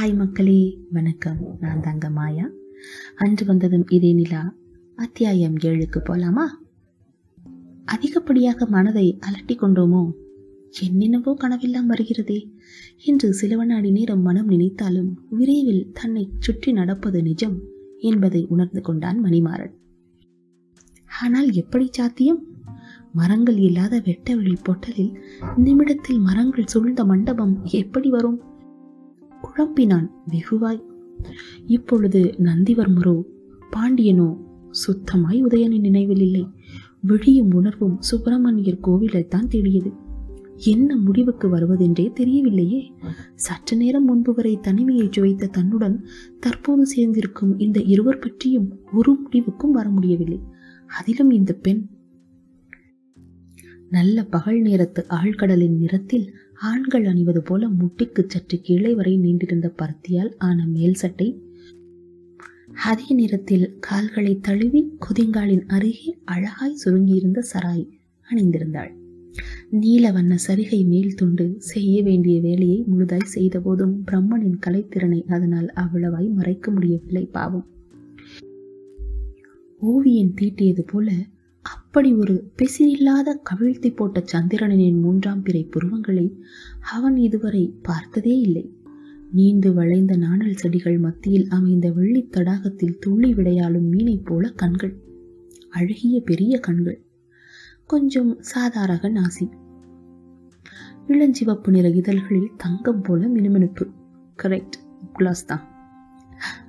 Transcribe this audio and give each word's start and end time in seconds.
Hi 0.00 0.16
மக்களே 0.16 0.78
வணக்கம். 0.92 1.56
நான் 1.60 1.80
தங்க 1.80 2.10
மாயா. 2.10 2.48
அன்று 3.16 3.46
வந்ததும் 3.46 3.84
இதே 3.88 4.12
நிலா 4.12 4.54
அத்தியாயம் 4.96 5.54
ஏழுக்கு 5.54 5.96
போலாமா? 5.96 6.46
அதிகப்படியாக 7.84 8.66
மனதை 8.66 9.18
அலட்டி 9.26 9.50
கொண்டோமோ? 9.50 10.12
என்னென்னவோ 10.80 11.36
கனவெல்லாம் 11.40 11.86
வருகிறதே. 11.88 12.50
என்று 13.04 13.32
சில 13.32 13.56
வினாடி 13.56 13.90
நேரம் 13.90 14.22
மனம் 14.22 14.46
நினைத்தாலும் 14.46 15.20
விரைவில் 15.30 15.90
தன்னை 15.92 16.30
சுற்றி 16.38 16.72
நடப்பது 16.72 17.22
நிஜம் 17.22 17.60
என்பதை 17.98 18.46
உணர்ந்து 18.48 18.80
கொண்டான் 18.80 19.24
மணிமாறன். 19.24 19.74
ஆனால் 21.22 21.52
எப்படி 21.52 21.88
சாத்தியம்? 21.90 22.46
மரங்கள் 23.12 23.56
இல்லாத 23.56 24.00
வெட்டவெளி 24.00 24.56
பொட்டலில் 24.62 25.20
நிமிடத்தில் 25.56 26.18
மரங்கள் 26.18 26.66
சூழ்ந்த 26.66 27.04
மண்டபம் 27.04 27.60
எப்படி 27.64 28.10
வரும்? 28.10 28.48
குழம்பினான் 29.42 30.08
வெகுவாய். 30.30 30.82
இப்பொழுது 31.66 32.20
நந்திவர்மரோ 32.38 33.16
பாண்டியனோ 33.72 34.28
சுத்தமாய் 34.86 35.40
உதயனின் 35.44 35.86
நினைவில் 35.88 36.20
இல்லை 36.20 36.44
விழியும் 37.00 37.50
உணர்வும் 37.52 37.96
சுப்பிரமணியர் 38.00 38.84
கோவிலை 38.84 39.22
தான் 39.26 39.48
தேடியது 39.48 39.90
என்ன 40.64 40.96
முடிவுக்கு 40.96 41.46
வருவதென்றே 41.48 42.06
தெரியவில்லையே. 42.20 42.80
சற்று 43.34 43.76
நேரம் 43.76 44.04
முன்பு 44.04 44.32
வரை 44.34 44.52
தனிமையை 44.60 45.06
சுவைத்த 45.10 45.46
தன்னுடன் 45.46 45.96
தற்போது 46.40 46.84
சேர்ந்திருக்கும் 46.86 47.52
இந்த 47.58 47.80
இருவர் 47.82 48.18
பற்றியும் 48.18 48.68
ஒரு 48.92 49.12
முடிவுக்கும் 49.12 49.70
வர 49.70 49.88
முடியவில்லை. 49.88 50.40
அதிலும் 50.98 51.30
இந்த 51.30 51.52
பெண் 51.52 51.82
நல்ல 53.90 54.24
பகல் 54.24 54.60
நேரத்து 54.60 55.06
ஆழ்கடலின் 55.10 55.76
நிறத்தில் 55.76 56.26
ஆண்கள் 56.68 57.04
அணிவது 57.04 57.42
போல 57.42 57.68
முட்டிக்கு 57.68 58.22
சற்று 58.26 58.60
கீழே 58.60 58.94
வரை 58.94 59.12
நீண்டிருந்த 59.18 59.68
பருத்தியால் 59.82 60.32
ஆன 60.38 60.66
மேல் 60.66 60.94
சட்டை. 60.94 61.28
அதே 62.84 63.06
நேரத்தில் 63.10 63.76
கால்களை 63.80 64.38
தழுவி 64.40 64.82
குதிங்காலின் 65.06 65.64
அருகே 65.66 66.10
அழகாய் 66.24 66.80
சுருங்கியிருந்த 66.84 67.42
சராய் 67.52 67.86
அணிந்திருந்தாள். 68.28 68.92
நீல 69.70 70.12
வண்ண 70.12 70.36
சரிகை 70.46 70.86
மேல் 70.86 71.14
துண்டு 71.14 71.46
செய்ய 71.58 72.02
வேண்டிய 72.02 72.40
வேலையை 72.40 72.84
முழுதாய் 72.86 73.32
செய்த 73.36 73.60
போதும் 73.60 74.04
பிரம்மனின் 74.04 74.60
கலைத்திறனை 74.66 75.20
அதனால் 75.26 75.70
அவ்வளவாய் 75.74 76.30
மறைக்க 76.32 76.70
முடியவில்லை 76.70 77.24
பாவம். 77.26 77.66
ஓவியன் 79.80 80.34
தீட்டியது 80.40 80.84
போல 80.86 81.10
அப்படி 81.92 82.14
ஒரு 82.14 82.52
பிசிறில்லாத 82.56 83.38
கவிழ்த்தி 83.50 83.96
போட்ட 83.96 84.22
சந்திரனின் 84.24 85.00
மூன்றாம் 85.00 85.42
பிறை 85.42 85.68
புருவங்களை 85.70 86.38
அவன் 86.92 87.16
இதுவரை 87.16 87.74
பார்த்ததே 87.82 88.38
இல்லை. 88.38 88.74
நீண்டு 89.32 89.72
வளைந்த 89.72 90.16
நாணல் 90.16 90.54
செடிகள் 90.54 90.98
மத்தியில் 90.98 91.48
அமைந்த 91.48 91.90
வெள்ளி 91.90 92.28
தடாகத்தில் 92.30 92.98
துள்ளி 92.98 93.34
விடையாளும் 93.34 93.90
மீனைப் 93.90 94.24
போல 94.24 94.48
கண்கள் 94.48 94.96
அழகிய 95.70 96.20
பெரிய 96.20 96.60
கண்கள் 96.60 97.04
கொஞ்சம் 97.86 98.40
சாதாரக 98.40 99.12
நாசி. 99.12 99.50
இளஞ்சிவப்பு 101.08 101.68
நிற 101.68 101.88
இதழ்களில் 101.88 102.50
தங்கம் 102.56 103.02
போல 103.02 103.26
மினுமினுப்பு. 103.26 103.90
கரெக்ட் 104.42 104.78
குலாஸ் 105.18 105.46
தான். 105.46 105.68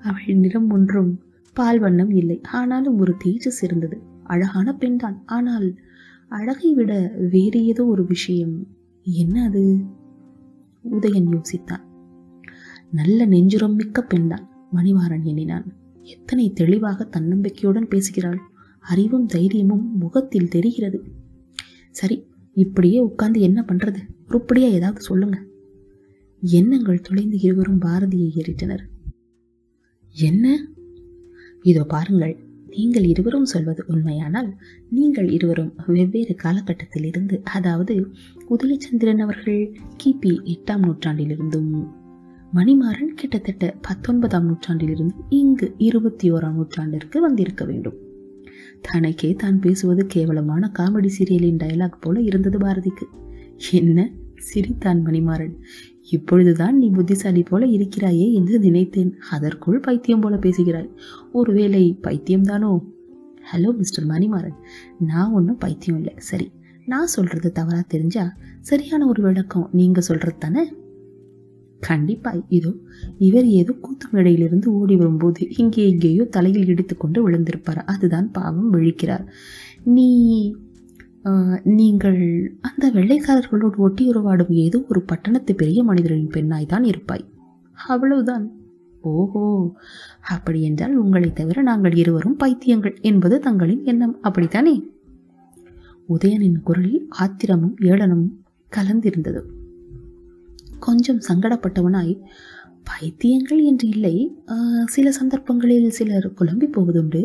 அவள் 0.04 0.34
நிறம் 0.34 0.70
ஒன்றும் 0.70 1.24
பால் 1.54 1.80
வண்ணம் 1.80 2.10
இல்லை 2.10 2.42
ஆனாலும் 2.42 3.00
ஒரு 3.00 3.16
தேஜஸ் 3.26 3.64
இருந்தது. 3.64 4.11
அழகான 4.32 4.74
பெண்தான். 4.74 5.24
ஆனால் 5.26 5.68
அழகை 6.30 6.74
விட 6.74 6.92
வேறு 7.30 7.66
ஏதோ 7.66 7.86
ஒரு 7.86 8.06
விஷயம். 8.06 8.68
என்ன 9.04 9.44
அது? 9.44 9.64
உதயன் 10.92 11.30
யோசித்தான். 11.32 11.84
நல்ல 12.92 13.28
நெஞ்சுரம் 13.28 13.76
மிக்க 13.76 14.02
பெண்தான் 14.02 14.46
மணிவாரன் 14.74 15.24
எண்ணினான். 15.24 15.68
எத்தனை 16.02 16.52
தெளிவாக 16.54 17.08
தன்னம்பிக்கையுடன் 17.20 17.88
பேசுகிறாள். 17.88 18.40
அறிவும் 18.80 19.26
தைரியமும் 19.26 19.98
முகத்தில் 19.98 20.48
தெரிகிறது. 20.48 21.00
சரி 21.92 22.18
இப்படியே 22.54 23.00
உட்கார்ந்து 23.00 23.40
என்ன 23.40 23.66
பண்றது? 23.68 24.00
உருப்படியா 24.28 24.68
ஏதாவது 24.68 25.02
சொல்லுங்க. 25.02 25.38
எண்ணங்கள் 26.42 27.02
தொலைந்து 27.02 27.40
இருவரும் 27.40 27.82
பாரதியை 27.82 28.30
ஏறிட்டனர். 28.36 28.84
என்ன? 30.14 30.68
இதோ 31.62 31.84
பாருங்கள். 31.84 32.36
நீங்கள் 32.76 33.04
இருவரும் 33.04 33.46
சொல்வது 33.46 33.84
உண்மையானால் 33.88 34.56
நீங்கள் 34.90 35.30
இருவரும் 35.30 35.74
வெவ்வேறு 35.88 36.36
காலகட்டத்திலிருந்து 36.44 37.42
அதாவது 37.44 38.08
உதயச்சந்திரன் 38.50 39.18
அவர்கள் 39.18 39.78
கிபி 40.04 40.38
எட்டாம் 40.44 40.82
நூற்றாண்டிலிருந்தும் 40.82 42.00
மணிமாறன் 42.54 43.14
கிட்டத்தட்ட 43.16 43.76
பத்தொன்பதாம் 43.82 44.46
நூற்றாண்டிலிருந்து 44.46 45.16
இங்கு 45.30 45.74
இருபத்தி 45.78 46.32
ஓராம் 46.32 46.54
நூற்றாண்டிற்கு 46.54 47.22
வந்திருக்க 47.22 47.66
வேண்டும். 47.66 47.94
தனக்கே 48.82 49.34
தான் 49.34 49.60
பேசுவது 49.60 50.06
கேவலமான 50.06 50.72
காமெடி 50.80 51.10
சீரியலின் 51.20 51.58
டயலாக் 51.58 52.00
போல 52.00 52.22
இருந்தது 52.22 52.58
பாரதிக்கு. 52.58 53.06
என்ன? 53.72 54.12
சிரித்தான் 54.36 55.06
மணிமாறன். 55.06 55.54
இப்பொழுதுதான் 56.10 56.78
நீ 56.78 56.90
புத்திசாலி 56.90 57.44
போல 57.44 57.66
இருக்கிறாயே 57.66 58.34
என்று 58.34 58.60
நினைத்தேன். 58.60 59.14
அதற்குள் 59.32 59.80
பைத்தியம் 59.80 60.20
போல 60.20 60.38
பேசுகிறாய். 60.38 60.90
ஒருவேளை 61.32 61.98
பைத்தியம்தானோ 62.02 62.82
ஹலோ 63.52 63.78
மிஸ்டர் 63.78 64.08
மணிமாறன். 64.08 64.58
நான் 65.00 65.32
ஒன்றும் 65.32 65.58
பைத்தியம் 65.58 65.98
இல்லை. 65.98 66.14
சரி 66.18 66.52
நான் 66.86 67.08
சொல்றது 67.08 67.52
தவறா 67.52 67.84
தெரிஞ்சா 67.88 68.34
சரியான 68.60 69.08
ஒரு 69.08 69.22
விளக்கம். 69.22 69.70
நீங்க 69.72 70.02
சொல்றது 70.02 70.38
தானே? 70.38 70.74
கண்டிப்பாய் 71.90 72.42
இதோ 72.48 72.72
இவர் 73.18 73.46
ஏதோ 73.46 73.72
கூத்து 73.72 74.08
மேடையிலிருந்து 74.12 74.66
ஓடி 74.66 74.96
வரும்போது 74.96 75.48
இங்கே 75.58 75.90
எங்கேயோ 75.90 76.24
தலையில் 76.24 76.68
இடித்துக்கொண்டு 76.68 77.30
விழுந்திருப்பார். 77.30 77.86
அதுதான் 77.86 78.32
பாவம் 78.32 78.74
விழிக்கிறார். 78.74 79.26
நீ 79.84 80.10
நீங்கள் 81.80 82.22
அந்த 82.68 82.86
வெள்ளைக்காரர்களோடு 82.96 83.78
ஒட்டி 83.86 84.04
உறவாடும் 84.12 84.54
ஏதோ 84.64 84.78
ஒரு 84.92 85.02
பட்டணத்து 85.10 85.52
பெரிய 85.60 85.80
மனிதரின் 85.90 86.32
பெண்ணாய் 86.36 86.72
தான் 86.72 86.86
இருப்பாய். 86.92 87.26
அவ்வளவுதான். 87.78 88.46
ஓஹோ 89.04 89.44
அப்படி 90.34 90.60
என்றால் 90.62 90.96
உங்களை 91.04 91.30
தவிர 91.34 91.62
நாங்கள் 91.70 91.96
இருவரும் 92.02 92.40
பைத்தியங்கள் 92.42 92.96
என்பது 93.10 93.36
தங்களின் 93.40 93.84
எண்ணம் 93.92 94.16
அப்படித்தானே? 94.22 94.76
உதயனின் 96.10 96.60
குரலில் 96.68 97.04
ஆத்திரமும் 97.24 97.76
ஏளனமும் 97.90 98.34
கலந்திருந்தது. 98.72 99.42
கொஞ்சம் 100.86 101.22
சங்கடப்பட்டவனாய் 101.28 102.14
பைத்தியங்கள் 102.88 103.62
என்று 103.64 103.88
இல்லை 103.88 104.16
சில 104.86 105.12
சந்தர்ப்பங்களில் 105.20 105.96
சிலர் 105.98 106.28
குழம்பி 106.40 106.70
போவதுண்டு 106.78 107.22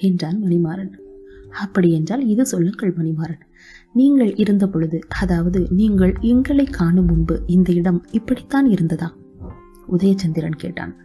என்றான் 0.00 0.38
மணிமாறன். 0.44 0.92
அப்படி 1.60 1.92
என்றால் 1.92 2.26
இது 2.26 2.46
சொல்லுங்கள் 2.46 2.96
மணிமாறன். 2.96 3.42
நீங்கள் 3.92 4.34
இருந்த 4.34 4.68
பொழுது 4.68 5.00
அதாவது 5.20 5.66
நீங்கள் 5.70 6.14
எங்களை 6.20 6.64
காணும் 6.64 7.06
முன்பு 7.06 7.42
இந்த 7.46 7.72
இடம் 7.72 8.04
இப்படித்தான் 8.10 8.66
இருந்ததா? 8.66 9.14
உதயச்சந்திரன் 9.88 10.56
கேட்டான். 10.56 10.96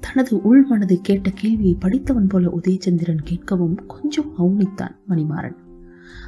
தனது 0.00 0.36
உள்மனது 0.36 0.96
கேட்ட 1.02 1.30
கேள்வியை 1.30 1.74
படித்தவன் 1.74 2.26
போல 2.26 2.48
உதயச்சந்திரன் 2.48 3.22
கேட்கவும் 3.30 3.74
கொஞ்சம் 3.86 4.32
மௌனித்தான் 4.38 4.94
மணிமாறன். 5.08 5.56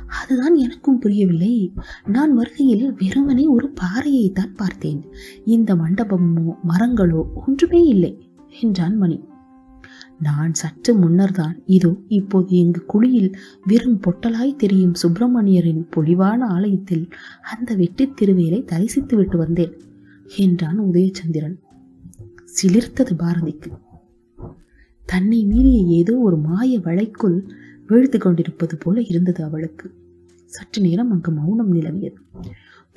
அதுதான் 0.06 0.54
எனக்கும் 0.54 0.98
புரியவில்லை. 0.98 1.72
நான் 2.06 2.34
வருகையில் 2.34 2.92
வெறுமனே 2.92 3.46
ஒரு 3.46 3.68
பாறையை 3.68 4.32
தான் 4.32 4.54
பார்த்தேன். 4.54 5.04
இந்த 5.44 5.74
மண்டபமோ 5.74 6.52
மரங்களோ 6.68 7.22
ஒன்றுமே 7.46 7.82
இல்லை 7.82 8.30
என்றான் 8.60 8.96
மணி. 8.96 9.24
நான் 10.20 10.54
சற்று 10.54 10.96
முன்னர்தான் 10.96 11.62
இதோ 11.66 11.96
இப்போது 12.08 12.56
எங்கு 12.56 12.84
குழியில் 12.84 13.36
வெறும் 13.66 14.00
பொட்டலாய் 14.00 14.56
தெரியும் 14.56 14.94
சுப்பிரமணியரின் 15.02 15.86
பொலிவான 15.96 16.38
ஆலயத்தில் 16.38 17.08
அந்த 17.42 17.74
வெட்டித் 17.74 18.22
திருவேலை 18.22 18.64
தரிசித்து 18.64 19.16
விட்டு 19.16 19.38
வந்தேன் 19.38 19.72
என்றான் 20.36 20.80
உதயச்சந்திரன். 20.80 21.56
சிலிர்த்தது 22.44 23.14
பாரதிக்கு. 23.16 23.70
தன்னை 25.06 25.44
மீறிய 25.44 25.82
ஏதோ 25.96 26.18
ஒரு 26.18 26.36
மாய 26.36 26.78
வளைக்குள் 26.78 27.48
வீழ்த்து 27.88 28.18
கொண்டிருப்பது 28.18 28.76
போல 28.76 29.00
இருந்தது 29.00 29.44
அவளுக்கு. 29.44 29.94
சற்று 30.44 30.82
நேரம் 30.82 31.10
அங்கு 31.10 31.32
மௌனம் 31.32 31.74
நிலவியது. 31.74 32.16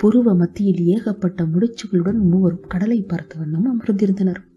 புருவ 0.00 0.36
மத்தியில் 0.36 0.84
ஏகப்பட்ட 0.84 1.44
முடிச்சுகளுடன் 1.44 2.20
மூவரும் 2.20 2.64
கடலை 2.68 3.02
பார்த்த 3.02 3.38
வண்ணம் 3.38 3.68
அமர்ந்திருந்தனர். 3.68 4.48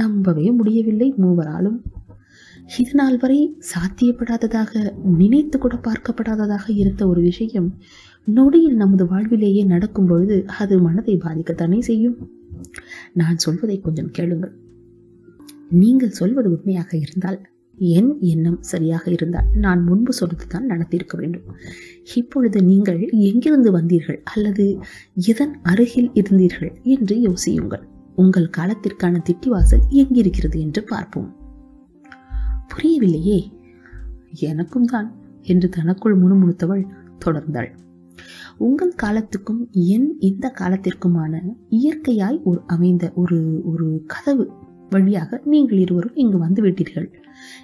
நம்பவே 0.00 0.46
முடியவில்லை 0.58 1.08
மூவராலும். 1.22 1.78
இது 2.78 2.92
நாள் 2.94 3.18
வரை 3.22 3.38
சாத்தியப்படாததாக 3.70 4.72
நினைத்து 5.18 5.56
கூட 5.58 5.74
பார்க்கப்படாததாக 5.86 6.66
இருந்த 6.82 7.02
ஒரு 7.06 7.20
விஷயம் 7.20 7.68
நொடியில் 8.36 8.76
நமது 8.82 9.04
வாழ்விலேயே 9.06 9.62
நடக்கும் 9.72 10.06
பொழுது 10.06 10.36
அது 10.60 10.74
மனதை 10.78 11.16
பாதிக்கத்தானே 11.24 11.78
செய்யும். 11.78 12.16
நான் 13.12 13.42
சொல்வதை 13.44 13.76
கொஞ்சம் 13.80 14.12
கேளுங்கள். 14.18 14.54
நீங்கள் 15.82 16.16
சொல்வது 16.20 16.48
உண்மையாக 16.54 16.90
இருந்தால் 16.96 17.40
என் 17.78 18.10
எண்ணம் 18.32 18.58
சரியாக 18.70 19.04
இருந்தால் 19.10 19.48
நான் 19.64 19.80
முன்பு 19.82 20.12
சொன்னதுதான் 20.12 20.68
நடத்தியிருக்க 20.72 21.14
வேண்டும். 21.16 21.46
இப்பொழுது 22.14 22.58
நீங்கள் 22.62 23.00
எங்கிருந்து 23.30 23.70
வந்தீர்கள் 23.78 24.20
அல்லது 24.34 24.66
எதன் 25.30 25.54
அருகில் 25.62 26.10
இருந்தீர்கள் 26.20 26.72
என்று 26.94 27.16
யோசியுங்கள். 27.28 27.84
உங்கள் 28.16 28.50
காலத்திற்கான 28.56 29.20
திட்டிவாசல் 29.24 29.84
எங்கிருக்கிறது 29.90 30.58
என்று 30.58 30.82
பார்ப்போம். 30.84 31.30
புரியவில்லையே. 32.68 33.38
எனக்கும் 34.40 34.84
தான் 34.84 35.14
என்று 35.42 35.68
தனக்குள் 35.68 36.20
முணுமுணுத்தவள் 36.20 36.84
தொடர்ந்தாள். 37.24 37.70
உங்கள் 38.58 38.94
காலத்துக்கும் 38.94 39.68
என் 39.72 40.16
இந்த 40.18 40.52
காலத்திற்குமான 40.58 41.40
இயற்கையாய் 41.70 42.42
ஒரு 42.42 42.60
அமைந்த 42.66 43.12
ஒரு 43.14 43.62
ஒரு 43.64 44.04
கதவு 44.06 44.50
வழியாக 44.90 45.40
நீங்கள் 45.44 45.78
இருவரும் 45.78 46.14
இங்கு 46.14 46.38
வந்து 46.38 46.62
விட்டீர்கள் 46.62 47.08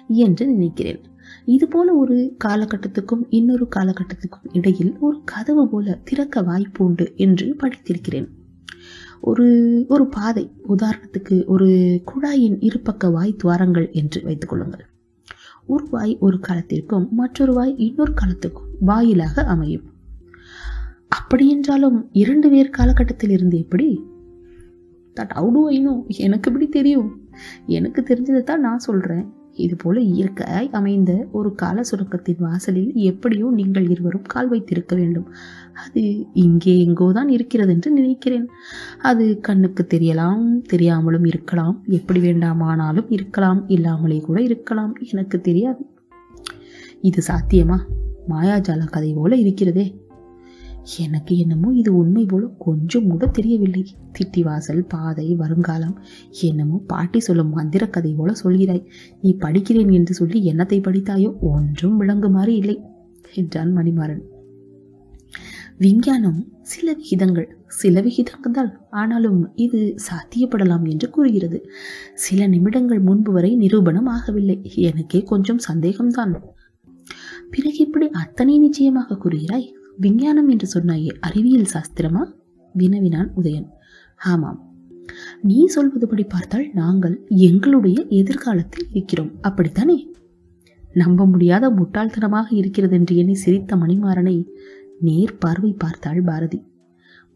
என்று 0.07 0.47
நினைக்கிறேன். 0.47 1.01
இது 1.45 1.67
போல 1.67 1.93
ஒரு 1.93 2.35
காலகட்டத்துக்கும் 2.43 3.23
இன்னொரு 3.29 3.67
காலகட்டத்துக்கும் 3.75 4.49
இடையில் 4.51 4.97
ஒரு 4.99 5.21
கதவு 5.25 5.69
போல 5.69 5.99
திறக்க 6.03 6.41
வாய்ப்பு 6.41 6.85
உண்டு 6.85 7.13
என்று 7.15 7.55
படித்திருக்கிறேன். 7.59 8.29
ஒரு 9.21 9.85
ஒரு 9.87 10.07
பாதை. 10.07 10.51
உதாரணத்துக்கு 10.67 11.45
ஒரு 11.45 11.67
குழாயின் 12.05 12.57
இருபக்க 12.59 13.09
வாய் 13.09 13.35
துவாரங்கள் 13.35 13.91
என்று 13.91 14.21
வைத்துக் 14.23 14.49
கொள்ளுங்கள். 14.49 14.85
ஒரு 15.65 15.87
வாய் 15.89 16.17
ஒரு 16.19 16.39
காலத்திற்கும் 16.39 17.07
மற்றொரு 17.11 17.53
வாய் 17.53 17.77
இன்னொரு 17.77 18.13
காலத்துக்கும் 18.13 18.69
வாயிலாக 18.79 19.43
அமையும். 19.43 19.83
அப்படியென்றாலும் 21.09 22.09
இரண்டு 22.11 22.49
பேர் 22.49 22.69
காலகட்டத்தில் 22.69 23.29
இருந்து 23.29 23.57
எப்படி? 23.57 24.01
தட் 25.15 25.33
அவுடு 25.35 25.65
ஐனோ 25.65 26.03
எனக்கு 26.07 26.51
எப்படி 26.51 26.67
தெரியும்? 26.67 27.21
எனக்கு 27.65 28.01
தெரிஞ்சதை 28.01 28.43
தான் 28.43 28.59
நான் 28.59 28.79
சொல்கிறேன் 28.79 29.39
இது 29.55 29.75
போல 29.75 30.01
இயற்கையாய் 30.01 30.71
அமைந்த 30.71 31.27
ஒரு 31.31 31.55
கால 31.55 31.81
சுரங்கத்தின் 31.81 32.35
வாசலில் 32.39 32.93
எப்படியோ 32.93 33.51
நீங்கள் 33.51 33.89
இருவரும் 33.89 34.21
கால் 34.21 34.47
வைத்திருக்க 34.47 34.95
வேண்டும். 34.95 35.33
அது 35.73 36.25
இங்கே 36.33 36.87
எங்கோதான் 36.87 37.29
இருக்கிறது 37.29 37.73
என்று 37.73 37.91
நினைக்கிறேன். 37.91 38.47
அது 39.01 39.39
கண்ணுக்கு 39.39 39.87
தெரியலாம் 39.93 40.61
தெரியாமலும் 40.61 41.25
இருக்கலாம். 41.25 41.83
எப்படி 41.87 42.19
வேண்டாமானாலும் 42.19 43.05
இருக்கலாம் 43.09 43.67
இல்லாமலே 43.67 44.19
கூட 44.19 44.41
இருக்கலாம். 44.41 44.95
எனக்கு 45.11 45.41
தெரியாது. 45.41 45.85
இது 47.01 47.23
சாத்தியமா? 47.27 47.77
மாயாஜால 48.29 48.89
கதை 48.89 49.13
போல 49.13 49.35
இருக்கிறதே. 49.35 50.09
எனக்கு 50.97 51.37
என்னமோ 51.37 51.73
இது 51.73 51.95
உண்மை 51.95 52.25
போல 52.25 52.47
கொஞ்சம் 52.57 53.07
கூட 53.07 53.27
தெரியவில்லை. 53.27 53.85
திட்டிவாசல் 54.19 54.81
பாதை 54.87 55.35
வருங்காலம். 55.35 55.99
என்னமோ 56.41 56.81
பாட்டி 56.87 57.19
சொல்லும் 57.19 57.49
மந்திர 57.49 57.87
கதை 57.87 58.13
போல 58.13 58.33
சொல்கிறாய். 58.43 58.83
நீ 59.21 59.35
படிக்கிறேன் 59.39 59.91
என்று 59.91 60.13
சொல்லி 60.13 60.53
என்னத்தை 60.53 60.79
படித்தாயோ? 60.81 61.39
ஒன்றும் 61.39 62.01
விளங்குமாறு 62.01 62.47
இல்லை 62.47 62.81
என்றான் 63.33 63.77
மணிமாறன். 63.77 64.21
விஞ்ஞானம் 65.77 66.47
சில 66.61 66.93
விகிதங்கள் 66.93 67.57
சில 67.67 68.01
விகிதங்கள் 68.01 68.51
தான் 68.51 68.79
ஆனாலும் 68.89 69.51
இது 69.55 69.95
சாத்தியப்படலாம் 70.09 70.85
என்று 70.89 71.09
கூறுகிறது. 71.09 71.65
சில 72.13 72.47
நிமிடங்கள் 72.47 72.99
முன்பு 72.99 73.31
வரை 73.31 73.55
நிரூபணம் 73.55 74.07
ஆகவில்லை. 74.07 74.71
எனக்கே 74.75 75.21
கொஞ்சம் 75.23 75.61
சந்தேகம்தான். 75.69 76.35
பிறகு 77.49 77.77
இப்படி 77.77 78.09
அத்தனை 78.09 78.59
நிச்சயமாக 78.59 79.17
கூறுகிறாய்? 79.17 79.67
விஞ்ஞானம் 79.97 80.47
என்று 80.47 80.79
சொன்னாயே 80.79 81.09
அறிவியல் 81.19 81.67
சாஸ்திரமா? 81.73 82.33
வினவினான் 82.73 83.31
உதயன். 83.35 83.67
ஆமாம். 84.17 84.69
நீ 85.41 85.69
சொல்வதுபடி 85.75 86.29
பார்த்தால் 86.29 86.69
நாங்கள் 86.73 87.25
எங்களுடைய 87.27 88.05
எதிர்காலத்தில் 88.09 88.87
இருக்கிறோம். 88.91 89.31
அப்படித்தானே? 89.41 90.09
நம்ப 90.93 91.25
முடியாத 91.25 91.69
முட்டாள்தனமாக 91.69 92.43
இருக்கிறது 92.49 92.95
என்று 92.95 93.15
எண்ணி 93.15 93.35
சிரித்த 93.35 93.75
மணிமாறனை 93.75 94.47
நேர் 94.99 95.37
பார்வை 95.37 95.73
பார்த்தாள் 95.73 96.21
பாரதி. 96.21 96.63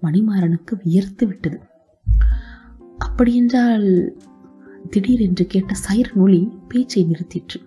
மணிமாறனுக்கு 0.02 0.72
வியர்த்து 0.84 1.28
விட்டது. 1.28 1.60
அப்படியென்றால் 2.98 4.18
திடீரென்று 4.90 5.46
கேட்ட 5.46 5.74
சைர 5.74 6.06
நொலி 6.16 6.50
பேச்சை 6.68 7.04
நிறுத்திற்று. 7.04 7.62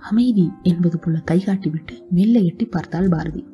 அமைதி 0.00 0.50
என்பது 0.62 0.98
போல 0.98 1.22
கைகாட்டிவிட்டு 1.30 2.08
மெல்ல 2.10 2.38
எட்டி 2.38 2.64
பார்த்தாள் 2.64 3.08
பாரதி. 3.08 3.46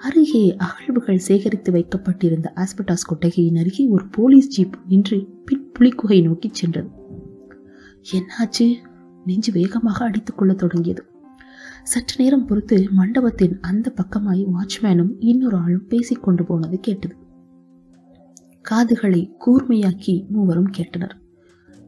அருகே 0.00 0.56
அகழ்வுகள் 0.56 1.18
சேகரித்து 1.18 1.72
வைக்கப்பட்டிருந்த 1.72 2.52
ஆஸ்பெட்டாஸ் 2.56 3.06
கொட்டகையின் 3.06 3.56
அருகே 3.56 3.88
ஒரு 3.88 4.06
போலீஸ் 4.06 4.48
ஜீப் 4.48 4.74
நின்று 4.88 5.26
பின் 5.44 5.72
புலிக்குகை 5.78 6.22
நோக்கி 6.22 6.50
சென்றது. 6.52 6.88
என்னாச்சு? 8.12 8.74
நெஞ்சு 9.26 9.52
வேகமாக 9.52 10.10
அடித்துக்கொள்ளத் 10.10 10.54
தொடங்கியது. 10.54 11.04
சற்று 11.82 12.24
நேரம் 12.24 12.46
பொறுத்து 12.46 12.88
மண்டபத்தின் 12.90 13.60
அந்த 13.60 13.94
பக்கமாய் 13.96 14.44
வாட்ச்மேனும் 14.44 15.14
இன்னொரு 15.18 15.56
ஆளும் 15.56 15.86
பேசிக் 15.86 16.22
கொண்டு 16.22 16.44
போனது 16.44 16.80
கேட்டது. 16.80 17.16
காதுகளை 18.60 19.34
கூர்மையாக்கி 19.46 20.28
மூவரும் 20.28 20.70
கேட்டனர். 20.78 21.12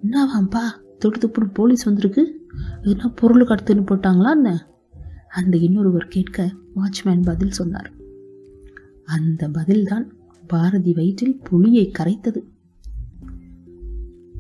என்னவாம்பா 0.02 0.62
தொடுத்துப்புன்னு 1.04 1.54
போலீஸ் 1.54 1.82
வந்திருக்கு. 1.82 2.48
என்ன 2.82 3.08
பொருள் 3.08 3.46
கடத்துன்னு 3.46 3.86
போட்டாங்களா 3.86 4.30
என்ன? 4.30 4.68
அந்த 5.28 5.56
இன்னொருவர் 5.56 6.06
கேட்க 6.08 6.52
வாட்ச்மேன் 6.76 7.22
பதில் 7.22 7.50
சொன்னார். 7.50 8.00
அந்த 9.12 9.48
பதில்தான் 9.48 10.04
பாரதி 10.46 10.92
வயிற்றில் 10.92 11.40
புலியை 11.44 11.90
கரைத்தது. 11.98 12.42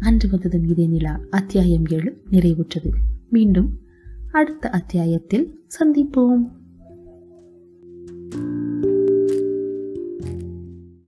அன்று 0.00 0.28
வந்தது 0.30 0.58
மீதே 0.58 0.86
நிலா 0.86 1.20
அத்தியாயம் 1.30 1.86
ஏழு 1.86 2.22
நிறைவுற்றது. 2.30 2.90
மீண்டும் 3.30 3.78
அடுத்த 4.32 4.70
அத்தியாயத்தில் 4.70 5.64
சந்திப்போம். 5.78 6.61